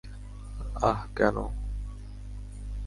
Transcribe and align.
আহ, 0.81 0.99
কেন? 1.15 1.37